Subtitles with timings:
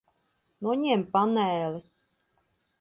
[0.67, 1.85] Noņem paneli.